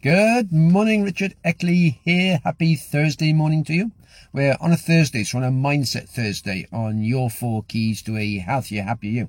Good 0.00 0.52
morning, 0.52 1.02
Richard 1.02 1.34
Eckley 1.44 1.98
here. 2.04 2.38
Happy 2.44 2.76
Thursday 2.76 3.32
morning 3.32 3.64
to 3.64 3.74
you. 3.74 3.90
We're 4.32 4.56
on 4.60 4.70
a 4.70 4.76
Thursday, 4.76 5.24
so 5.24 5.38
on 5.38 5.44
a 5.44 5.50
Mindset 5.50 6.08
Thursday 6.08 6.68
on 6.72 7.02
your 7.02 7.28
four 7.28 7.64
keys 7.64 8.00
to 8.02 8.16
a 8.16 8.38
healthier, 8.38 8.84
happier 8.84 9.10
you. 9.10 9.28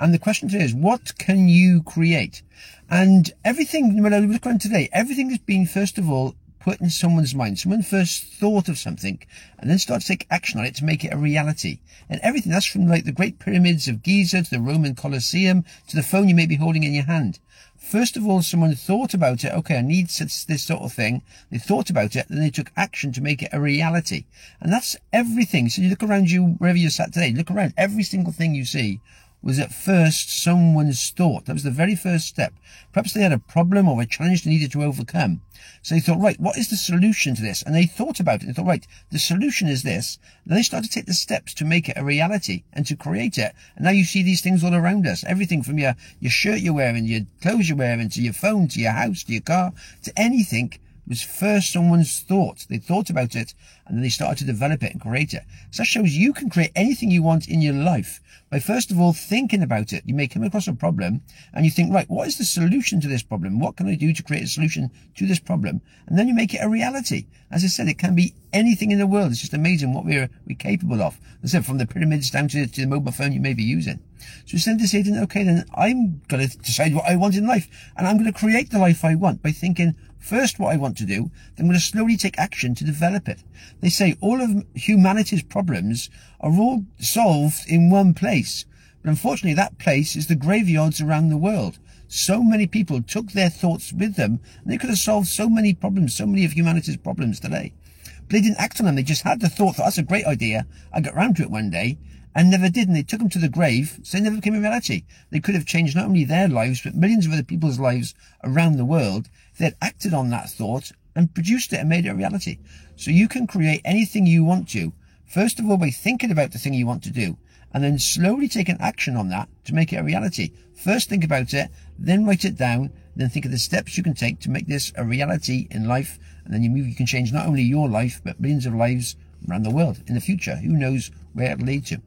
And 0.00 0.12
the 0.12 0.18
question 0.18 0.48
today 0.48 0.64
is, 0.64 0.74
what 0.74 1.16
can 1.18 1.48
you 1.48 1.80
create? 1.84 2.42
And 2.90 3.32
everything, 3.44 4.02
when 4.02 4.12
I 4.12 4.18
look 4.18 4.44
around 4.44 4.62
today, 4.62 4.88
everything 4.92 5.30
has 5.30 5.38
been, 5.38 5.64
first 5.64 5.96
of 5.96 6.10
all, 6.10 6.34
put 6.64 6.80
in 6.80 6.88
someone's 6.88 7.34
mind. 7.34 7.58
Someone 7.58 7.82
first 7.82 8.24
thought 8.24 8.70
of 8.70 8.78
something 8.78 9.18
and 9.58 9.68
then 9.68 9.78
started 9.78 10.00
to 10.00 10.08
take 10.08 10.26
action 10.30 10.58
on 10.58 10.64
it 10.64 10.74
to 10.76 10.84
make 10.84 11.04
it 11.04 11.12
a 11.12 11.16
reality. 11.18 11.78
And 12.08 12.18
everything, 12.22 12.52
that's 12.52 12.64
from 12.64 12.88
like 12.88 13.04
the 13.04 13.12
Great 13.12 13.38
Pyramids 13.38 13.86
of 13.86 14.02
Giza 14.02 14.42
to 14.42 14.50
the 14.50 14.60
Roman 14.60 14.94
Colosseum 14.94 15.66
to 15.88 15.96
the 15.96 16.02
phone 16.02 16.26
you 16.26 16.34
may 16.34 16.46
be 16.46 16.56
holding 16.56 16.82
in 16.82 16.94
your 16.94 17.04
hand. 17.04 17.38
First 17.76 18.16
of 18.16 18.26
all, 18.26 18.40
someone 18.40 18.74
thought 18.74 19.12
about 19.12 19.44
it. 19.44 19.52
Okay, 19.52 19.76
I 19.76 19.82
need 19.82 20.08
this, 20.08 20.46
this 20.46 20.62
sort 20.62 20.80
of 20.80 20.94
thing. 20.94 21.20
They 21.50 21.58
thought 21.58 21.90
about 21.90 22.16
it, 22.16 22.28
then 22.30 22.40
they 22.40 22.48
took 22.48 22.72
action 22.78 23.12
to 23.12 23.20
make 23.20 23.42
it 23.42 23.50
a 23.52 23.60
reality. 23.60 24.24
And 24.58 24.72
that's 24.72 24.96
everything. 25.12 25.68
So 25.68 25.82
you 25.82 25.90
look 25.90 26.02
around 26.02 26.30
you, 26.30 26.56
wherever 26.56 26.78
you're 26.78 26.88
sat 26.88 27.12
today, 27.12 27.32
look 27.32 27.50
around. 27.50 27.74
Every 27.76 28.04
single 28.04 28.32
thing 28.32 28.54
you 28.54 28.64
see 28.64 29.00
was 29.44 29.58
at 29.58 29.72
first 29.72 30.42
someone's 30.42 31.10
thought. 31.10 31.44
That 31.44 31.52
was 31.52 31.64
the 31.64 31.70
very 31.70 31.94
first 31.94 32.26
step. 32.26 32.54
Perhaps 32.92 33.12
they 33.12 33.20
had 33.20 33.32
a 33.32 33.38
problem 33.38 33.88
or 33.88 34.00
a 34.00 34.06
challenge 34.06 34.42
they 34.42 34.50
needed 34.50 34.72
to 34.72 34.82
overcome. 34.82 35.42
So 35.82 35.94
they 35.94 36.00
thought, 36.00 36.20
right, 36.20 36.40
what 36.40 36.56
is 36.56 36.70
the 36.70 36.76
solution 36.76 37.34
to 37.34 37.42
this? 37.42 37.62
And 37.62 37.74
they 37.74 37.84
thought 37.84 38.20
about 38.20 38.42
it. 38.42 38.46
They 38.46 38.52
thought, 38.54 38.66
right, 38.66 38.86
the 39.10 39.18
solution 39.18 39.68
is 39.68 39.82
this. 39.82 40.18
then 40.46 40.56
they 40.56 40.62
started 40.62 40.88
to 40.88 40.94
take 40.94 41.04
the 41.04 41.12
steps 41.12 41.52
to 41.54 41.66
make 41.66 41.90
it 41.90 41.98
a 41.98 42.04
reality 42.04 42.64
and 42.72 42.86
to 42.86 42.96
create 42.96 43.36
it. 43.36 43.52
And 43.76 43.84
now 43.84 43.90
you 43.90 44.04
see 44.04 44.22
these 44.22 44.40
things 44.40 44.64
all 44.64 44.74
around 44.74 45.06
us. 45.06 45.24
Everything 45.24 45.62
from 45.62 45.78
your, 45.78 45.94
your 46.20 46.30
shirt 46.30 46.60
you're 46.60 46.72
wearing, 46.72 47.04
your 47.04 47.26
clothes 47.42 47.68
you're 47.68 47.76
wearing, 47.76 48.08
to 48.08 48.22
your 48.22 48.32
phone, 48.32 48.66
to 48.68 48.80
your 48.80 48.92
house, 48.92 49.24
to 49.24 49.32
your 49.32 49.42
car, 49.42 49.72
to 50.04 50.12
anything 50.18 50.72
was 51.06 51.22
first 51.22 51.72
someone's 51.72 52.20
thought. 52.20 52.66
They 52.68 52.78
thought 52.78 53.10
about 53.10 53.34
it 53.34 53.54
and 53.86 53.96
then 53.96 54.02
they 54.02 54.08
started 54.08 54.38
to 54.38 54.44
develop 54.44 54.82
it 54.82 54.92
and 54.92 55.00
create 55.00 55.34
it. 55.34 55.42
So 55.70 55.82
that 55.82 55.86
shows 55.86 56.12
you 56.12 56.32
can 56.32 56.50
create 56.50 56.72
anything 56.74 57.10
you 57.10 57.22
want 57.22 57.48
in 57.48 57.60
your 57.60 57.74
life 57.74 58.20
by 58.50 58.58
first 58.58 58.90
of 58.90 58.98
all 58.98 59.12
thinking 59.12 59.62
about 59.62 59.92
it. 59.92 60.04
You 60.06 60.14
may 60.14 60.28
come 60.28 60.42
across 60.42 60.68
a 60.68 60.72
problem 60.72 61.22
and 61.52 61.64
you 61.64 61.70
think, 61.70 61.92
right, 61.92 62.08
what 62.08 62.28
is 62.28 62.38
the 62.38 62.44
solution 62.44 63.00
to 63.00 63.08
this 63.08 63.22
problem? 63.22 63.60
What 63.60 63.76
can 63.76 63.88
I 63.88 63.94
do 63.94 64.12
to 64.12 64.22
create 64.22 64.44
a 64.44 64.48
solution 64.48 64.90
to 65.16 65.26
this 65.26 65.40
problem? 65.40 65.82
And 66.06 66.18
then 66.18 66.28
you 66.28 66.34
make 66.34 66.54
it 66.54 66.62
a 66.62 66.68
reality. 66.68 67.26
As 67.50 67.64
I 67.64 67.68
said, 67.68 67.88
it 67.88 67.98
can 67.98 68.14
be 68.14 68.34
anything 68.52 68.90
in 68.90 68.98
the 68.98 69.06
world. 69.06 69.32
It's 69.32 69.40
just 69.40 69.54
amazing 69.54 69.92
what 69.92 70.04
we're, 70.04 70.30
we're 70.46 70.56
capable 70.56 71.02
of. 71.02 71.18
As 71.42 71.54
I 71.54 71.58
said, 71.58 71.66
from 71.66 71.78
the 71.78 71.86
pyramids 71.86 72.30
down 72.30 72.48
to, 72.48 72.66
to 72.66 72.80
the 72.80 72.86
mobile 72.86 73.12
phone 73.12 73.32
you 73.32 73.40
may 73.40 73.54
be 73.54 73.62
using. 73.62 74.00
So 74.46 74.54
instead 74.54 74.80
of 74.80 74.86
saying, 74.86 75.18
okay, 75.24 75.44
then 75.44 75.64
I'm 75.74 76.22
going 76.28 76.48
to 76.48 76.58
decide 76.58 76.94
what 76.94 77.06
I 77.06 77.16
want 77.16 77.36
in 77.36 77.46
life 77.46 77.68
and 77.96 78.06
I'm 78.06 78.18
going 78.18 78.32
to 78.32 78.38
create 78.38 78.70
the 78.70 78.78
life 78.78 79.04
I 79.04 79.14
want 79.14 79.42
by 79.42 79.52
thinking, 79.52 79.94
first 80.18 80.58
what 80.58 80.72
I 80.72 80.76
want 80.76 80.96
to 80.98 81.06
do, 81.06 81.30
then 81.56 81.64
I'm 81.64 81.66
going 81.66 81.78
to 81.78 81.80
slowly 81.80 82.16
take 82.16 82.38
action 82.38 82.74
to 82.74 82.84
develop 82.84 83.28
it. 83.28 83.42
They 83.80 83.90
say 83.90 84.16
all 84.20 84.40
of 84.40 84.64
humanity's 84.74 85.42
problems 85.42 86.10
are 86.40 86.52
all 86.52 86.84
solved 86.98 87.68
in 87.68 87.90
one 87.90 88.14
place. 88.14 88.64
But 89.02 89.10
unfortunately, 89.10 89.54
that 89.54 89.78
place 89.78 90.16
is 90.16 90.28
the 90.28 90.34
graveyards 90.34 91.00
around 91.00 91.28
the 91.28 91.36
world. 91.36 91.78
So 92.08 92.42
many 92.42 92.66
people 92.66 93.02
took 93.02 93.32
their 93.32 93.50
thoughts 93.50 93.92
with 93.92 94.16
them, 94.16 94.40
and 94.62 94.72
they 94.72 94.78
could 94.78 94.88
have 94.88 94.98
solved 94.98 95.28
so 95.28 95.48
many 95.48 95.74
problems, 95.74 96.14
so 96.14 96.26
many 96.26 96.44
of 96.44 96.52
humanity's 96.52 96.96
problems 96.96 97.38
today. 97.38 97.74
But 98.04 98.30
they 98.30 98.40
didn't 98.40 98.60
act 98.60 98.80
on 98.80 98.86
them. 98.86 98.94
They 98.94 99.02
just 99.02 99.24
had 99.24 99.40
the 99.40 99.48
thought 99.50 99.76
that 99.76 99.84
that's 99.84 99.98
a 99.98 100.02
great 100.02 100.24
idea. 100.24 100.66
I 100.92 101.00
got 101.00 101.14
round 101.14 101.36
to 101.36 101.42
it 101.42 101.50
one 101.50 101.70
day 101.70 101.98
and 102.34 102.50
never 102.50 102.68
did. 102.68 102.88
And 102.88 102.96
they 102.96 103.02
took 103.02 103.20
them 103.20 103.28
to 103.30 103.38
the 103.38 103.48
grave. 103.48 104.00
So 104.02 104.16
they 104.16 104.24
never 104.24 104.36
became 104.36 104.54
a 104.54 104.60
reality. 104.60 105.04
They 105.30 105.40
could 105.40 105.54
have 105.54 105.66
changed 105.66 105.96
not 105.96 106.06
only 106.06 106.24
their 106.24 106.48
lives, 106.48 106.80
but 106.82 106.94
millions 106.94 107.26
of 107.26 107.32
other 107.32 107.42
people's 107.42 107.78
lives 107.78 108.14
around 108.42 108.76
the 108.76 108.84
world 108.84 109.28
if 109.52 109.58
they 109.58 109.66
had 109.66 109.76
acted 109.80 110.14
on 110.14 110.30
that 110.30 110.50
thought 110.50 110.92
and 111.14 111.34
produced 111.34 111.72
it 111.72 111.80
and 111.80 111.88
made 111.88 112.06
it 112.06 112.10
a 112.10 112.14
reality. 112.14 112.58
So 112.96 113.10
you 113.10 113.28
can 113.28 113.46
create 113.46 113.82
anything 113.84 114.26
you 114.26 114.44
want 114.44 114.68
to. 114.70 114.92
First 115.26 115.58
of 115.58 115.68
all, 115.68 115.76
by 115.76 115.90
thinking 115.90 116.30
about 116.30 116.52
the 116.52 116.58
thing 116.58 116.74
you 116.74 116.86
want 116.86 117.02
to 117.04 117.10
do 117.10 117.38
and 117.72 117.82
then 117.82 117.98
slowly 117.98 118.48
take 118.48 118.68
an 118.68 118.76
action 118.80 119.16
on 119.16 119.28
that 119.30 119.48
to 119.64 119.74
make 119.74 119.92
it 119.92 119.96
a 119.96 120.04
reality. 120.04 120.52
First 120.76 121.08
think 121.08 121.24
about 121.24 121.52
it, 121.52 121.70
then 121.98 122.24
write 122.24 122.44
it 122.44 122.56
down, 122.56 122.92
then 123.16 123.28
think 123.28 123.44
of 123.44 123.50
the 123.50 123.58
steps 123.58 123.96
you 123.96 124.04
can 124.04 124.14
take 124.14 124.38
to 124.40 124.50
make 124.50 124.66
this 124.66 124.92
a 124.96 125.04
reality 125.04 125.66
in 125.70 125.88
life. 125.88 126.18
And 126.44 126.54
then 126.54 126.62
you 126.62 126.70
move, 126.70 126.86
you 126.86 126.94
can 126.94 127.06
change 127.06 127.32
not 127.32 127.46
only 127.46 127.62
your 127.62 127.88
life, 127.88 128.20
but 128.24 128.40
millions 128.40 128.66
of 128.66 128.74
lives 128.74 129.16
around 129.48 129.64
the 129.64 129.70
world 129.70 130.00
in 130.06 130.14
the 130.14 130.20
future. 130.20 130.56
Who 130.56 130.76
knows 130.76 131.10
where 131.32 131.52
it'll 131.52 131.66
lead 131.66 131.86
to? 131.86 132.00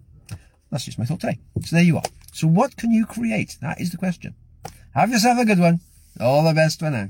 That's 0.77 0.85
just 0.85 0.99
my 0.99 1.05
thought 1.05 1.21
today. 1.21 1.39
So 1.63 1.75
there 1.75 1.83
you 1.83 1.97
are. 1.97 2.03
So 2.33 2.45
what 2.45 2.77
can 2.77 2.91
you 2.91 3.07
create? 3.07 3.57
That 3.61 3.81
is 3.81 3.89
the 3.89 3.97
question. 3.97 4.35
Have 4.93 5.09
yourself 5.09 5.39
a 5.39 5.45
good 5.45 5.57
one. 5.57 5.79
All 6.19 6.43
the 6.43 6.53
best 6.53 6.77
for 6.77 6.91
now. 6.91 7.09